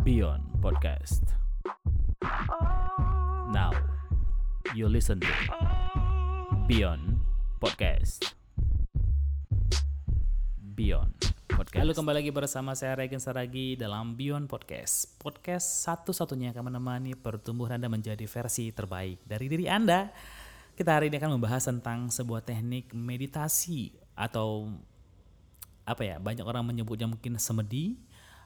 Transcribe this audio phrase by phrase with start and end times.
[0.00, 1.36] Beyond Podcast.
[3.52, 3.76] Now,
[4.72, 5.28] you listen to
[6.64, 7.20] Beyond
[7.60, 8.32] Podcast.
[10.56, 11.12] Beyond
[11.52, 11.76] Podcast.
[11.76, 15.12] Halo kembali lagi bersama saya Regen Saragi dalam Beyond Podcast.
[15.20, 20.08] Podcast satu-satunya yang akan menemani pertumbuhan Anda menjadi versi terbaik dari diri Anda.
[20.76, 24.68] Kita hari ini akan membahas tentang sebuah teknik meditasi atau
[25.88, 27.96] apa ya banyak orang menyebutnya mungkin semedi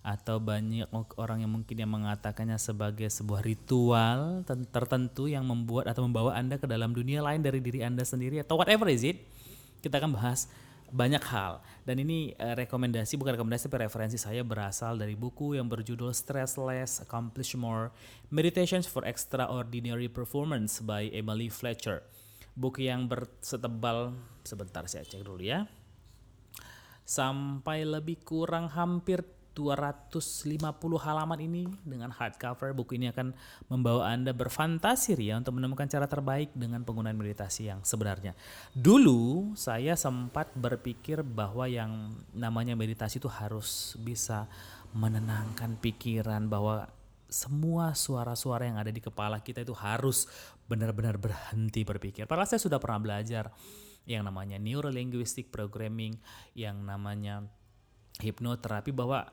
[0.06, 0.86] atau banyak
[1.18, 6.70] orang yang mungkin yang mengatakannya sebagai sebuah ritual tertentu yang membuat atau membawa Anda ke
[6.70, 9.26] dalam dunia lain dari diri Anda sendiri atau whatever is it.
[9.82, 10.46] Kita akan bahas
[10.90, 15.70] banyak hal dan ini uh, rekomendasi bukan rekomendasi tapi referensi saya berasal dari buku yang
[15.70, 17.94] berjudul Stressless Accomplish More
[18.30, 22.02] Meditations for Extraordinary Performance by Emily Fletcher
[22.54, 25.68] buku yang bersetebal sebentar saya cek dulu ya
[27.04, 30.62] sampai lebih kurang hampir 250
[31.02, 33.34] halaman ini dengan hardcover buku ini akan
[33.66, 38.38] membawa Anda berfantasi ria untuk menemukan cara terbaik dengan penggunaan meditasi yang sebenarnya.
[38.72, 44.46] Dulu saya sempat berpikir bahwa yang namanya meditasi itu harus bisa
[44.94, 46.86] menenangkan pikiran bahwa
[47.30, 50.26] semua suara-suara yang ada di kepala kita itu harus
[50.70, 52.30] benar-benar berhenti berpikir.
[52.30, 53.50] Padahal saya sudah pernah belajar
[54.06, 56.14] yang namanya neurolinguistic programming,
[56.54, 57.42] yang namanya
[58.22, 59.26] hipnoterapi bahwa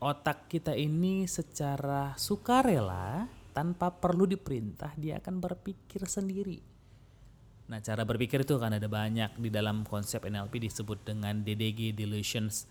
[0.00, 6.64] otak kita ini secara sukarela tanpa perlu diperintah dia akan berpikir sendiri.
[7.70, 12.66] Nah, cara berpikir itu kan ada banyak di dalam konsep NLP disebut dengan DDG delusions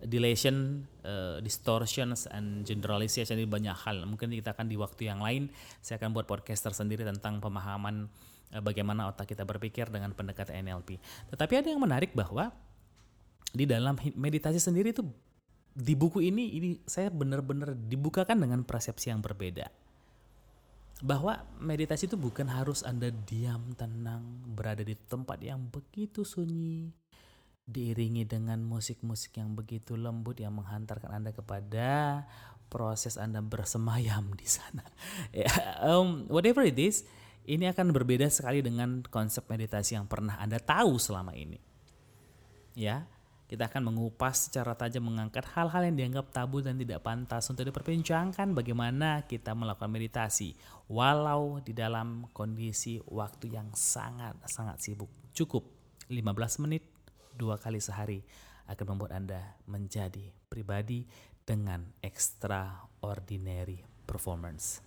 [0.00, 4.02] dilation, uh, distortions and generalization ini banyak hal.
[4.08, 5.52] Mungkin kita akan di waktu yang lain
[5.84, 8.08] saya akan buat podcast tersendiri tentang pemahaman
[8.56, 10.98] uh, bagaimana otak kita berpikir dengan pendekatan NLP.
[11.30, 12.50] Tetapi ada yang menarik bahwa
[13.52, 15.04] di dalam meditasi sendiri itu
[15.72, 19.68] di buku ini ini saya benar-benar dibukakan dengan persepsi yang berbeda
[21.02, 24.22] bahwa meditasi itu bukan harus anda diam tenang
[24.54, 26.94] berada di tempat yang begitu sunyi
[27.66, 32.22] diiringi dengan musik-musik yang begitu lembut yang menghantarkan anda kepada
[32.66, 34.82] proses anda bersemayam di sana
[35.34, 35.50] ya
[35.86, 37.06] um, whatever it is
[37.46, 41.60] ini akan berbeda sekali dengan konsep meditasi yang pernah anda tahu selama ini
[42.74, 43.06] ya
[43.52, 48.56] kita akan mengupas secara tajam mengangkat hal-hal yang dianggap tabu dan tidak pantas untuk diperbincangkan
[48.56, 50.56] bagaimana kita melakukan meditasi
[50.88, 55.12] walau di dalam kondisi waktu yang sangat-sangat sibuk.
[55.36, 55.68] Cukup
[56.08, 56.91] 15 menit
[57.36, 58.22] dua kali sehari
[58.68, 61.04] akan membuat Anda menjadi pribadi
[61.42, 64.80] dengan extraordinary performance.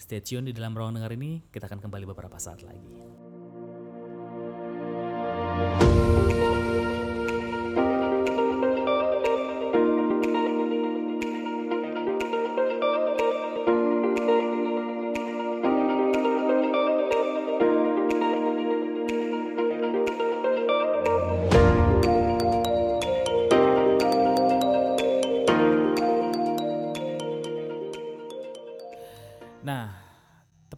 [0.00, 2.88] Stay tune di dalam ruang dengar ini, kita akan kembali beberapa saat lagi.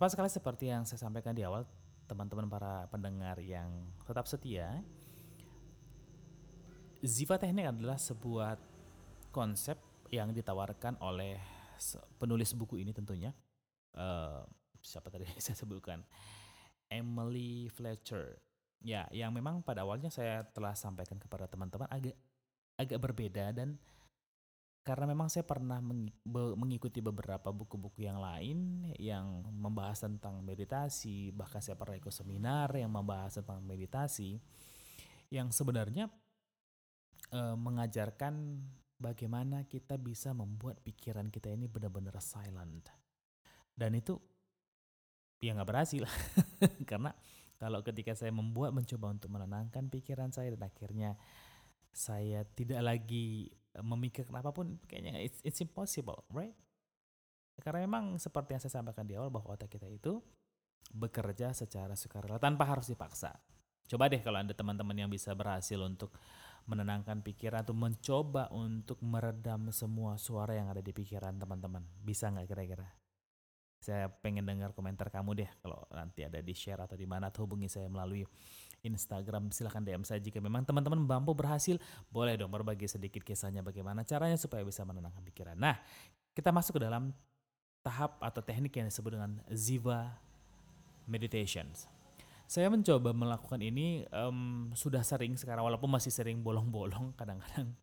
[0.03, 1.63] Tepat sekali seperti yang saya sampaikan di awal,
[2.11, 4.83] teman-teman para pendengar yang tetap setia,
[7.07, 8.59] Ziva Teknik adalah sebuah
[9.31, 9.79] konsep
[10.11, 11.39] yang ditawarkan oleh
[12.19, 13.31] penulis buku ini tentunya.
[13.95, 14.43] Uh,
[14.83, 16.03] siapa tadi saya sebutkan?
[16.91, 18.43] Emily Fletcher.
[18.83, 22.19] Ya, yang memang pada awalnya saya telah sampaikan kepada teman-teman agak
[22.75, 23.79] agak berbeda dan
[24.83, 25.79] karena memang saya pernah
[26.59, 32.91] mengikuti beberapa buku-buku yang lain yang membahas tentang meditasi, bahkan saya pernah ikut seminar yang
[32.91, 34.43] membahas tentang meditasi,
[35.31, 36.11] yang sebenarnya
[37.31, 38.59] e, mengajarkan
[38.99, 42.91] bagaimana kita bisa membuat pikiran kita ini benar-benar silent.
[43.71, 44.19] Dan itu
[45.39, 46.03] ya nggak berhasil,
[46.91, 47.15] karena
[47.63, 51.15] kalau ketika saya membuat mencoba untuk menenangkan pikiran saya dan akhirnya
[51.95, 56.53] saya tidak lagi memikirkan apa pun kayaknya it's, it's impossible, right?
[57.61, 60.21] Karena memang seperti yang saya sampaikan di awal bahwa otak kita itu
[60.93, 63.33] bekerja secara sukarela tanpa harus dipaksa.
[63.89, 66.13] Coba deh kalau Anda teman-teman yang bisa berhasil untuk
[66.65, 71.83] menenangkan pikiran atau mencoba untuk meredam semua suara yang ada di pikiran teman-teman.
[72.01, 72.89] Bisa nggak kira-kira?
[73.83, 77.67] Saya pengen dengar komentar kamu deh kalau nanti ada di share atau di mana hubungi
[77.67, 78.23] saya melalui
[78.83, 81.79] Instagram silahkan DM saya jika memang teman-teman mampu berhasil
[82.11, 85.55] boleh dong berbagi sedikit kisahnya bagaimana caranya supaya bisa menenangkan pikiran.
[85.55, 85.79] Nah
[86.35, 87.15] kita masuk ke dalam
[87.83, 90.19] tahap atau teknik yang disebut dengan Ziva
[91.07, 91.91] Meditations.
[92.47, 97.75] Saya mencoba melakukan ini um, sudah sering sekarang walaupun masih sering bolong-bolong kadang-kadang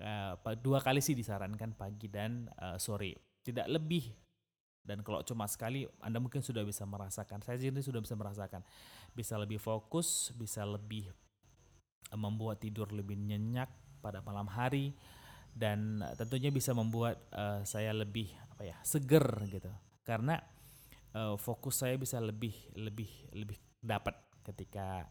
[0.00, 4.10] uh, dua kali sih disarankan pagi dan uh, sore tidak lebih
[4.88, 7.44] dan kalau cuma sekali Anda mungkin sudah bisa merasakan.
[7.44, 8.64] Saya sendiri sudah bisa merasakan.
[9.12, 11.12] Bisa lebih fokus bisa lebih
[12.08, 13.68] uh, membuat tidur lebih nyenyak
[14.00, 14.96] pada malam hari.
[15.52, 19.68] Dan tentunya bisa membuat uh, saya lebih apa ya seger gitu.
[20.08, 20.40] Karena
[21.12, 25.04] uh, fokus saya bisa lebih lebih lebih dapat ketika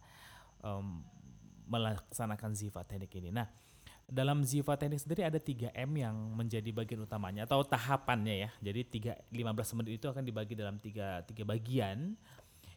[0.66, 1.06] um,
[1.68, 3.30] melaksanakan ziva teknik ini.
[3.30, 3.46] Nah,
[4.08, 8.50] dalam ziva teknik sendiri ada 3 M yang menjadi bagian utamanya atau tahapannya ya.
[8.64, 12.16] Jadi 3 15 menit itu akan dibagi dalam tiga tiga bagian.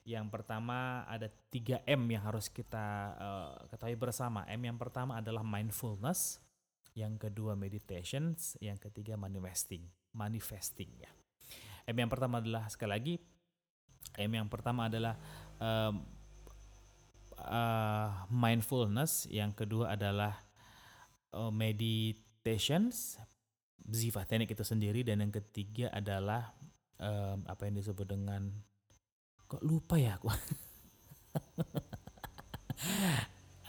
[0.03, 4.43] Yang pertama ada 3 M yang harus kita uh, ketahui bersama.
[4.51, 6.43] M yang pertama adalah mindfulness,
[6.99, 9.87] yang kedua meditation, yang ketiga manifesting.
[10.11, 11.11] Manifesting ya.
[11.87, 13.15] M yang pertama adalah sekali lagi
[14.19, 15.15] M yang pertama adalah
[15.63, 16.03] um,
[17.39, 20.50] uh, mindfulness, yang kedua adalah
[21.35, 23.19] uh, meditations,
[23.91, 26.55] ziva teknik itu sendiri dan yang ketiga adalah
[26.99, 28.51] um, apa yang disebut dengan
[29.51, 30.31] kok lupa ya aku.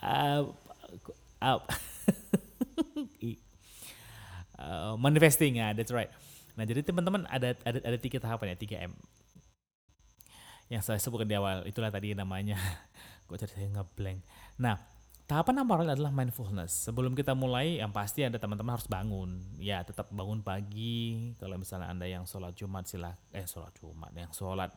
[0.05, 0.45] uh,
[4.61, 6.13] uh, manifesting ya, that's right.
[6.53, 8.93] Nah jadi teman-teman ada ada ada tiga tahapan ya, tiga M
[10.71, 12.55] yang saya sebutkan di awal itulah tadi namanya
[13.27, 14.23] kok jadi saya ngeblank
[14.55, 14.79] nah
[15.27, 16.89] tahapan awal adalah mindfulness.
[16.89, 19.41] Sebelum kita mulai yang pasti ada teman-teman harus bangun.
[19.57, 21.33] Ya tetap bangun pagi.
[21.41, 24.71] Kalau misalnya anda yang sholat jumat silah eh sholat jumat yang sholat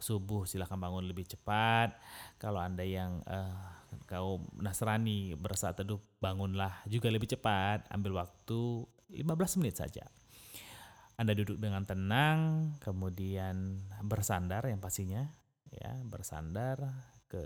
[0.00, 1.94] subuh silahkan bangun lebih cepat.
[2.40, 7.86] Kalau anda yang uh, kaum Nasrani bersaat teduh bangunlah juga lebih cepat.
[7.92, 10.08] Ambil waktu 15 menit saja.
[11.20, 15.28] Anda duduk dengan tenang, kemudian bersandar yang pastinya,
[15.68, 16.80] ya bersandar
[17.30, 17.42] ke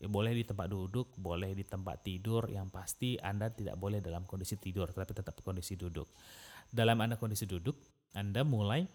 [0.00, 4.24] ya boleh di tempat duduk, boleh di tempat tidur, yang pasti Anda tidak boleh dalam
[4.24, 6.08] kondisi tidur, tapi tetap kondisi duduk.
[6.72, 7.76] Dalam Anda kondisi duduk,
[8.16, 8.88] Anda mulai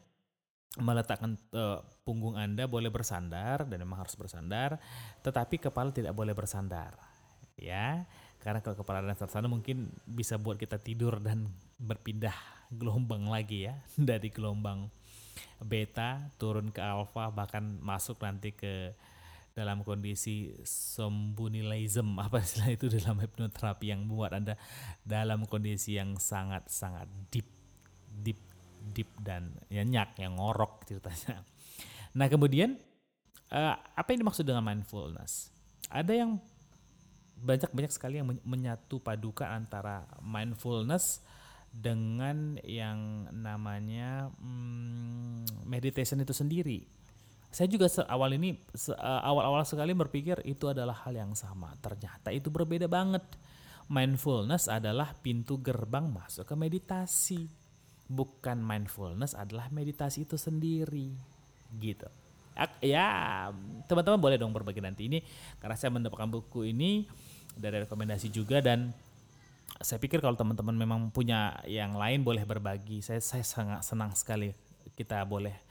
[0.82, 4.82] meletakkan uh, punggung Anda boleh bersandar dan memang harus bersandar,
[5.22, 6.98] tetapi kepala tidak boleh bersandar.
[7.58, 8.10] Ya,
[8.42, 12.34] karena kalau kepala Anda bersandar mungkin bisa buat kita tidur dan berpindah
[12.74, 13.80] gelombang lagi ya
[14.10, 14.92] dari gelombang
[15.64, 18.92] beta turun ke alfa bahkan masuk nanti ke
[19.58, 24.54] dalam kondisi sombunilism apa istilah itu dalam hipnoterapi yang membuat anda
[25.02, 27.50] dalam kondisi yang sangat sangat deep
[28.22, 28.38] deep
[28.94, 31.42] deep dan nyenyak yang ngorok ceritanya.
[32.14, 32.78] Nah kemudian
[33.50, 35.50] uh, apa yang dimaksud dengan mindfulness?
[35.90, 36.38] Ada yang
[37.38, 41.22] banyak banyak sekali yang menyatu padukan antara mindfulness
[41.70, 46.90] dengan yang namanya hmm, meditation itu sendiri.
[47.58, 51.74] Saya juga awal ini eh, awal-awal sekali berpikir itu adalah hal yang sama.
[51.82, 53.26] Ternyata itu berbeda banget.
[53.90, 57.50] Mindfulness adalah pintu gerbang masuk ke meditasi.
[58.06, 61.18] Bukan mindfulness adalah meditasi itu sendiri.
[61.82, 62.06] Gitu.
[62.78, 63.50] Ya,
[63.90, 65.26] teman-teman boleh dong berbagi nanti ini
[65.58, 67.10] karena saya mendapatkan buku ini
[67.58, 68.94] dari rekomendasi juga dan
[69.82, 73.02] saya pikir kalau teman-teman memang punya yang lain boleh berbagi.
[73.02, 74.54] Saya saya sangat senang sekali
[74.94, 75.67] kita boleh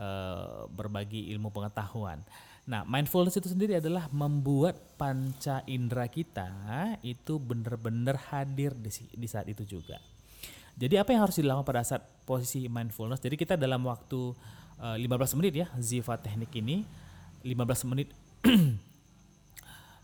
[0.00, 2.24] uh, berbagi ilmu pengetahuan.
[2.64, 6.48] Nah, mindfulness itu sendiri adalah membuat panca indera kita
[7.04, 10.00] itu benar-benar hadir di, di saat itu juga.
[10.80, 13.20] Jadi apa yang harus dilakukan pada saat posisi mindfulness?
[13.20, 14.32] Jadi kita dalam waktu
[14.80, 16.88] uh, eh, 15 menit ya, Ziva teknik ini
[17.44, 18.08] 15 menit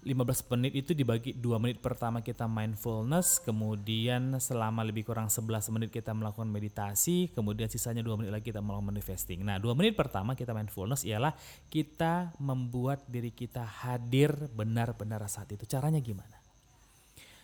[0.07, 5.91] 15 menit itu dibagi 2 menit pertama kita mindfulness, kemudian selama lebih kurang 11 menit
[5.91, 9.43] kita melakukan meditasi, kemudian sisanya 2 menit lagi kita melakukan manifesting.
[9.43, 11.35] Nah, 2 menit pertama kita mindfulness ialah
[11.67, 15.67] kita membuat diri kita hadir benar-benar saat itu.
[15.67, 16.39] Caranya gimana?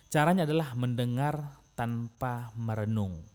[0.07, 3.32] Caranya adalah mendengar tanpa merenung.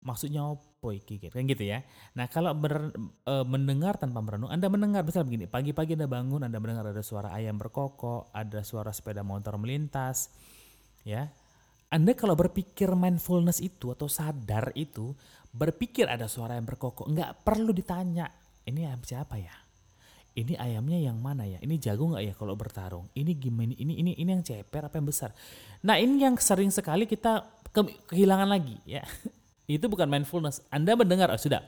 [0.00, 1.84] Maksudnya apa iki kan gitu ya.
[2.16, 2.88] Nah, kalau ber,
[3.24, 7.36] e, mendengar tanpa merenung, Anda mendengar misalnya begini, pagi-pagi Anda bangun, Anda mendengar ada suara
[7.36, 10.32] ayam berkokok, ada suara sepeda motor melintas,
[11.04, 11.28] ya.
[11.92, 15.12] Anda kalau berpikir mindfulness itu atau sadar itu,
[15.52, 18.32] berpikir ada suara yang berkokok, nggak perlu ditanya,
[18.64, 19.52] ini ayam siapa ya?
[20.30, 21.58] Ini ayamnya yang mana ya?
[21.60, 23.10] Ini jago nggak ya kalau bertarung?
[23.18, 23.74] Ini gimana?
[23.74, 25.34] Ini ini ini yang ceper apa yang besar?
[25.82, 27.80] Nah ini yang sering sekali kita ke,
[28.14, 29.02] kehilangan lagi ya
[29.70, 30.66] Itu bukan mindfulness.
[30.74, 31.62] Anda mendengar, oh, sudah.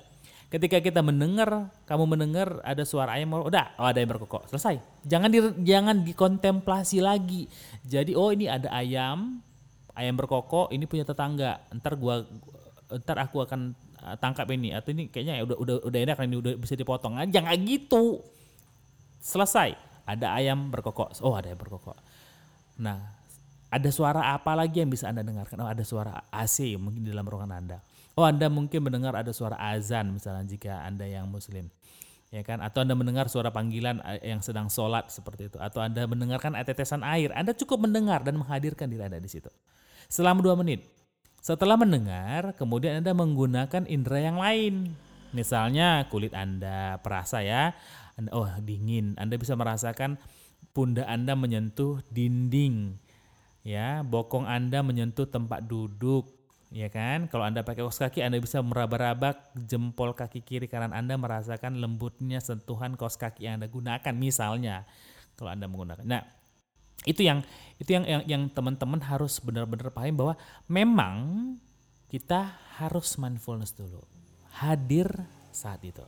[0.50, 4.82] Ketika kita mendengar, kamu mendengar ada suara ayam, udah, oh ada yang berkokok, selesai.
[5.06, 7.49] Jangan di, jangan dikontemplasi lagi.
[7.87, 9.40] Jadi oh ini ada ayam,
[9.97, 11.62] ayam berkokok, ini punya tetangga.
[11.73, 12.28] Ntar gua,
[12.92, 13.73] ntar aku akan
[14.04, 17.16] uh, tangkap ini atau ini kayaknya udah udah udah enak ini udah bisa dipotong.
[17.16, 18.21] Nah, jangan gitu.
[19.23, 19.78] Selesai.
[20.02, 21.16] ada ayam berkokok.
[21.23, 21.97] Oh, ada ayam berkokok.
[22.76, 23.23] Nah,
[23.73, 25.56] ada suara apa lagi yang bisa Anda dengarkan?
[25.64, 27.78] Oh, ada suara AC mungkin di dalam ruangan Anda.
[28.12, 31.73] Oh, Anda mungkin mendengar ada suara azan misalnya jika Anda yang muslim.
[32.33, 32.64] Ya kan?
[32.64, 35.59] Atau Anda mendengar suara panggilan eh, yang sedang sholat seperti itu.
[35.61, 37.33] Atau Anda mendengarkan tetesan air.
[37.37, 39.49] Anda cukup mendengar dan menghadirkan diri Anda di situ.
[40.09, 40.88] Selama dua menit.
[41.42, 44.95] Setelah mendengar, kemudian Anda menggunakan indera yang lain.
[45.33, 47.73] Misalnya kulit Anda perasa ya,
[48.16, 50.21] anda, oh dingin, Anda bisa merasakan
[50.76, 53.00] pundak Anda menyentuh dinding,
[53.64, 56.41] ya, bokong Anda menyentuh tempat duduk,
[56.73, 57.29] ya kan?
[57.29, 62.41] Kalau Anda pakai kaos kaki, Anda bisa meraba-raba jempol kaki kiri kanan Anda merasakan lembutnya
[62.41, 64.88] sentuhan kaos kaki yang Anda gunakan, misalnya
[65.37, 66.02] kalau Anda menggunakan.
[66.09, 66.25] Nah,
[67.05, 67.45] itu yang
[67.76, 70.35] itu yang yang, yang teman-teman harus benar-benar paham bahwa
[70.67, 71.17] memang
[72.09, 74.05] kita harus mindfulness dulu
[74.52, 75.09] hadir
[75.50, 76.05] saat itu.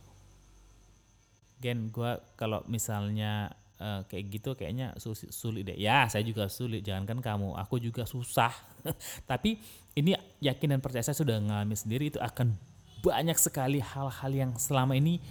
[1.59, 3.53] Gen, gue kalau misalnya
[3.85, 4.97] uh, kayak gitu kayaknya
[5.29, 5.77] sulit, deh.
[5.77, 6.81] Ya, saya juga sulit.
[6.81, 8.49] Jangankan kamu, aku juga susah.
[9.29, 9.61] Tapi
[9.93, 12.57] ini yakin dan percaya saya sudah ngalami sendiri itu akan
[13.05, 15.21] banyak sekali hal-hal yang selama ini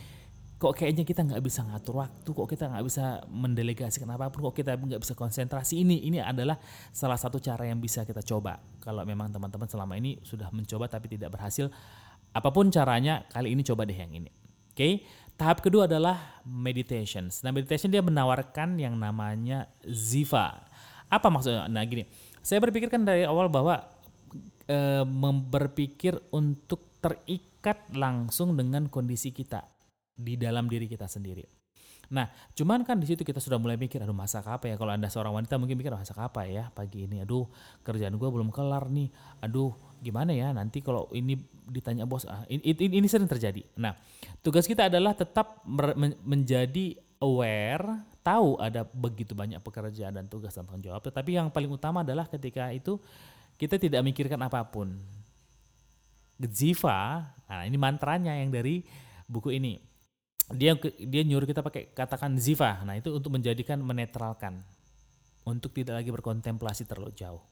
[0.54, 4.56] kok kayaknya kita nggak bisa ngatur waktu, kok kita nggak bisa mendelegasikan apa pun, kok
[4.56, 5.82] kita nggak bisa konsentrasi.
[5.82, 6.56] Ini ini adalah
[6.94, 8.62] salah satu cara yang bisa kita coba.
[8.80, 11.68] Kalau memang teman-teman selama ini sudah mencoba tapi tidak berhasil,
[12.34, 14.26] Apa pun caranya, kali ini coba deh yang ini.
[14.26, 14.92] Oke, okay?
[15.34, 17.28] Tahap kedua adalah meditation.
[17.42, 20.62] Nah, meditation dia menawarkan yang namanya ziva.
[21.10, 21.66] Apa maksudnya?
[21.70, 22.06] Nah, gini,
[22.40, 23.82] saya berpikirkan dari awal bahwa
[24.66, 25.02] e,
[25.50, 29.64] berpikir untuk terikat langsung dengan kondisi kita
[30.14, 31.63] di dalam diri kita sendiri.
[32.12, 34.76] Nah, cuman kan di situ kita sudah mulai mikir, aduh masak apa ya?
[34.76, 37.24] Kalau anda seorang wanita mungkin mikir masak apa ya pagi ini?
[37.24, 37.48] Aduh
[37.86, 39.08] kerjaan gue belum kelar nih.
[39.40, 39.72] Aduh
[40.04, 43.64] gimana ya nanti kalau ini ditanya bos ah ini, ini, ini sering terjadi.
[43.80, 43.96] Nah,
[44.44, 45.64] tugas kita adalah tetap
[46.24, 51.00] menjadi aware, tahu ada begitu banyak pekerjaan dan tugas dan tanggung jawab.
[51.08, 53.00] Tapi yang paling utama adalah ketika itu
[53.56, 54.92] kita tidak mikirkan apa pun.
[56.34, 58.82] Geziva, nah ini mantranya yang dari
[59.30, 59.93] buku ini
[60.54, 62.80] dia dia nyuruh kita pakai katakan ziva.
[62.86, 64.62] Nah, itu untuk menjadikan menetralkan.
[65.44, 67.42] Untuk tidak lagi berkontemplasi terlalu jauh.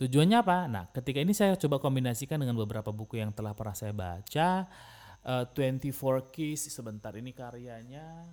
[0.00, 0.66] Tujuannya apa?
[0.66, 4.66] Nah, ketika ini saya coba kombinasikan dengan beberapa buku yang telah pernah saya baca.
[5.20, 8.24] Uh, eh, 24 Keys sebentar ini karyanya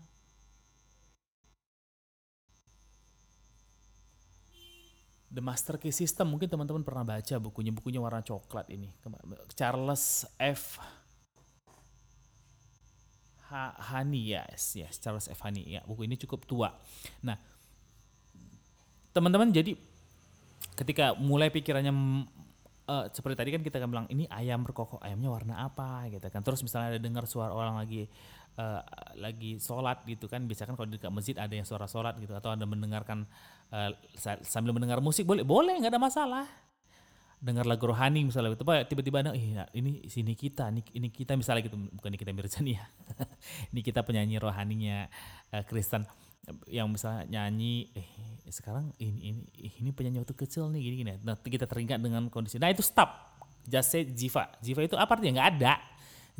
[5.28, 8.88] The Master Key System mungkin teman-teman pernah baca bukunya bukunya warna coklat ini
[9.54, 10.80] Charles F
[13.52, 15.40] ha Hani yes, yes Charles F.
[15.44, 15.80] Hani.
[15.80, 16.76] Ya buku ini cukup tua.
[17.24, 17.38] Nah
[19.16, 19.74] teman-teman jadi
[20.78, 21.94] ketika mulai pikirannya
[22.86, 26.06] uh, seperti tadi kan kita kan bilang ini ayam berkokok ayamnya warna apa?
[26.12, 26.42] gitu kan.
[26.44, 28.06] Terus misalnya ada dengar suara orang lagi
[28.58, 28.82] uh,
[29.18, 32.34] lagi sholat gitu kan bisa kan kalau di dekat masjid ada yang suara sholat gitu
[32.34, 33.24] atau anda mendengarkan
[33.72, 33.94] uh,
[34.44, 36.46] sambil mendengar musik boleh boleh nggak ada masalah
[37.38, 38.58] dengar lagu rohani misalnya
[38.90, 42.86] tiba-tiba ada ini sini kita ini, ini kita misalnya gitu bukan ini kita Mirzani ya.
[43.72, 45.06] Ini kita penyanyi rohaninya
[45.54, 46.06] uh, Kristen
[46.66, 48.08] yang misalnya nyanyi eh
[48.48, 49.42] sekarang ini ini
[49.84, 51.12] ini penyanyi waktu kecil nih gini gini.
[51.20, 52.56] Nah kita teringat dengan kondisi.
[52.58, 53.36] Nah itu stop.
[53.68, 54.48] Just say jiva.
[54.64, 55.44] Jiva itu apa artinya?
[55.44, 55.74] Nggak ada.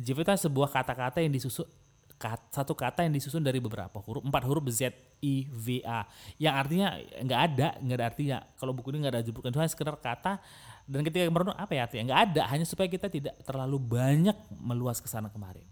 [0.00, 1.68] Jiva itu sebuah kata-kata yang disusun
[2.18, 4.90] kat, satu kata yang disusun dari beberapa huruf empat huruf Z
[5.22, 6.04] I V A.
[6.36, 6.88] Yang artinya
[7.22, 8.38] nggak ada nggak ada artinya.
[8.58, 10.42] Kalau buku ini nggak ada jeblukan hanya sekedar kata.
[10.88, 12.04] Dan ketika merenung apa ya artinya?
[12.10, 15.62] Nggak ada hanya supaya kita tidak terlalu banyak meluas ke sana kemari.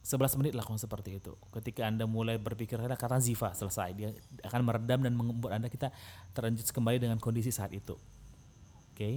[0.00, 1.36] 11 menit lakukan seperti itu.
[1.52, 3.88] Ketika anda mulai berpikir kata ziva selesai.
[3.94, 4.10] Dia
[4.44, 5.92] akan meredam dan membuat anda kita
[6.32, 7.94] teranjut kembali dengan kondisi saat itu.
[8.90, 8.96] Oke?
[8.96, 9.16] Okay?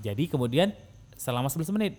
[0.00, 0.76] jadi kemudian
[1.16, 1.96] selama 11 menit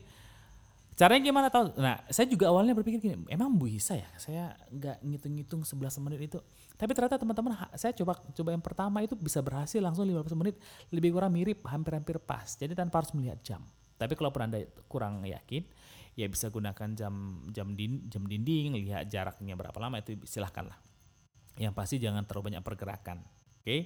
[0.98, 5.62] caranya gimana tahu nah saya juga awalnya berpikir gini emang bisa ya saya nggak ngitung-ngitung
[5.62, 6.40] 11 menit itu
[6.78, 10.56] tapi ternyata teman-teman saya coba coba yang pertama itu bisa berhasil langsung 15 menit
[10.94, 12.46] lebih kurang mirip hampir-hampir pas.
[12.54, 13.66] Jadi tanpa harus melihat jam.
[13.98, 15.66] Tapi kalau Anda kurang yakin,
[16.14, 20.78] ya bisa gunakan jam jam din, jam dinding, lihat jaraknya berapa lama itu silahkanlah.
[21.58, 23.26] Yang pasti jangan terlalu banyak pergerakan.
[23.26, 23.66] Oke.
[23.66, 23.80] Okay?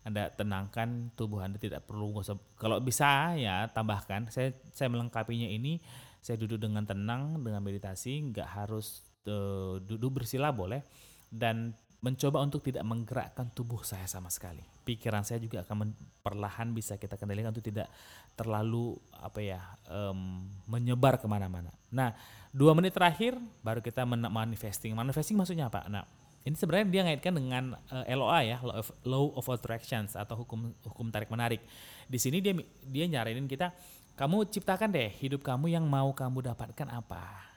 [0.00, 2.24] Anda tenangkan tubuh Anda tidak perlu
[2.56, 5.76] kalau bisa ya tambahkan saya saya melengkapinya ini
[6.20, 10.84] saya duduk dengan tenang dengan meditasi nggak harus uh, duduk bersila boleh
[11.32, 14.64] dan mencoba untuk tidak menggerakkan tubuh saya sama sekali.
[14.88, 15.92] Pikiran saya juga akan
[16.24, 17.92] perlahan bisa kita kendalikan untuk tidak
[18.32, 19.60] terlalu apa ya
[19.92, 21.68] um, menyebar ke mana-mana.
[21.92, 22.16] Nah
[22.56, 24.96] dua menit terakhir baru kita manifesting.
[24.96, 25.84] Manifesting maksudnya apa?
[25.92, 26.08] Nah
[26.40, 30.40] ini sebenarnya dia ngaitkan dengan uh, eh, LOA ya, law of, law of attractions atau
[30.40, 31.60] hukum hukum tarik menarik.
[32.08, 33.76] Di sini dia dia nyaranin kita,
[34.18, 37.50] kamu ciptakan deh hidup kamu yang mau kamu dapatkan apa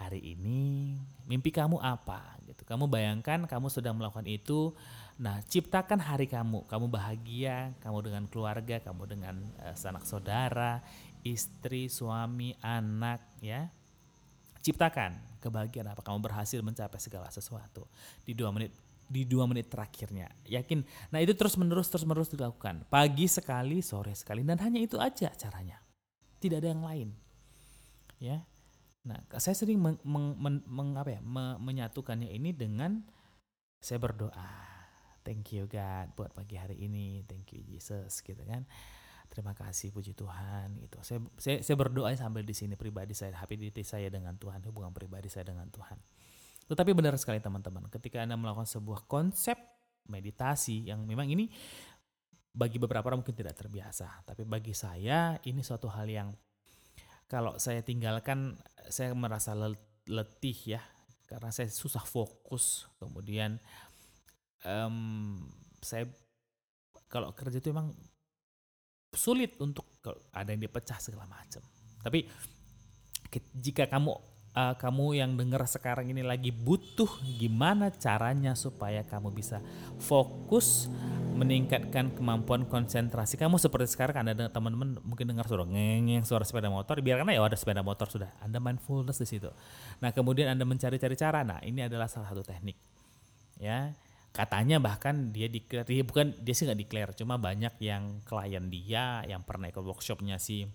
[0.00, 0.96] hari ini
[1.28, 2.64] mimpi kamu apa gitu.
[2.64, 4.72] Kamu bayangkan kamu sedang melakukan itu.
[5.20, 6.64] Nah, ciptakan hari kamu.
[6.64, 10.80] Kamu bahagia, kamu dengan keluarga, kamu dengan uh, sanak saudara,
[11.20, 13.68] istri, suami, anak ya.
[14.64, 17.88] Ciptakan kebahagiaan apa kamu berhasil mencapai segala sesuatu
[18.24, 18.76] di dua menit
[19.10, 20.30] di dua menit terakhirnya.
[20.46, 20.86] Yakin.
[21.10, 22.86] Nah itu terus menerus terus menerus dilakukan.
[22.86, 25.82] Pagi sekali, sore sekali dan hanya itu aja caranya.
[26.38, 27.08] Tidak ada yang lain.
[28.22, 28.46] Ya.
[29.02, 33.02] Nah saya sering meng, meng, meng, meng apa ya, me, menyatukannya ini dengan
[33.82, 34.70] saya berdoa.
[35.26, 37.26] Thank you God buat pagi hari ini.
[37.26, 38.62] Thank you Jesus gitu kan.
[39.26, 41.02] Terima kasih puji Tuhan gitu.
[41.02, 45.26] Saya saya, saya berdoa sambil di sini pribadi saya happy saya dengan Tuhan, hubungan pribadi
[45.26, 45.98] saya dengan Tuhan
[46.70, 49.58] tetapi benar sekali teman-teman, ketika Anda melakukan sebuah konsep
[50.06, 51.50] meditasi yang memang ini
[52.54, 56.30] bagi beberapa orang mungkin tidak terbiasa, tapi bagi saya ini suatu hal yang
[57.26, 58.54] kalau saya tinggalkan
[58.86, 59.54] saya merasa
[60.06, 60.82] letih ya,
[61.30, 62.90] karena saya susah fokus.
[62.98, 63.58] Kemudian
[64.66, 65.38] um,
[65.78, 66.10] saya
[67.06, 67.94] kalau kerja itu memang
[69.10, 69.98] sulit untuk
[70.30, 71.62] ada yang dipecah segala macam.
[72.02, 72.26] Tapi
[73.58, 74.14] jika kamu
[74.54, 79.62] uh, kamu yang dengar sekarang ini lagi butuh gimana caranya supaya kamu bisa
[80.02, 80.90] fokus
[81.36, 84.28] meningkatkan kemampuan konsentrasi kamu seperti sekarang.
[84.28, 87.00] Anda teman-teman mungkin dengar suara ngeng suara sepeda motor.
[87.00, 88.30] Biarkan ya ada sepeda motor sudah.
[88.44, 89.50] Anda mindfulness di situ.
[90.04, 91.40] Nah kemudian anda mencari-cari cara.
[91.40, 92.76] Nah ini adalah salah satu teknik.
[93.56, 93.96] Ya
[94.30, 99.42] katanya bahkan dia declare bukan dia sih nggak declare cuma banyak yang klien dia yang
[99.42, 100.70] pernah ikut workshopnya si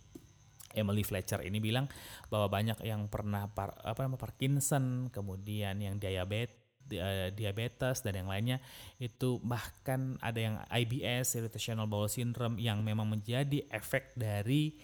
[0.76, 1.90] Emily Fletcher ini bilang
[2.30, 6.62] bahwa banyak yang pernah par, apa namanya Parkinson, kemudian yang diabetes
[6.94, 8.62] eh, diabetes dan yang lainnya
[9.02, 14.78] itu bahkan ada yang IBS irritational bowel syndrome yang memang menjadi efek dari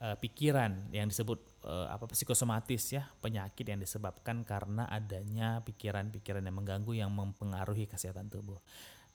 [0.00, 6.56] uh, pikiran yang disebut uh, apa psikosomatis ya penyakit yang disebabkan karena adanya pikiran-pikiran yang
[6.56, 8.60] mengganggu yang mempengaruhi kesehatan tubuh.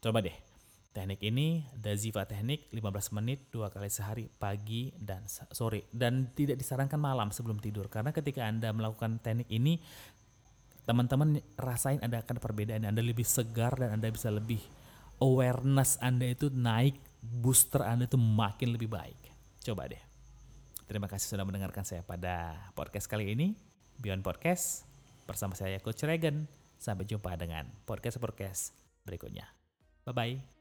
[0.01, 0.50] Coba deh
[0.91, 6.99] Teknik ini Daziva teknik 15 menit dua kali sehari pagi dan sore dan tidak disarankan
[6.99, 9.79] malam sebelum tidur karena ketika Anda melakukan teknik ini
[10.83, 14.59] teman-teman rasain ada akan perbedaan Anda lebih segar dan Anda bisa lebih
[15.23, 19.31] awareness Anda itu naik booster Anda itu makin lebih baik.
[19.63, 20.01] Coba deh.
[20.91, 23.55] Terima kasih sudah mendengarkan saya pada podcast kali ini
[24.03, 24.83] Beyond Podcast
[25.23, 26.51] bersama saya Coach Regan.
[26.81, 28.73] Sampai jumpa dengan podcast-podcast
[29.05, 29.45] berikutnya.
[30.03, 30.60] Bye-bye.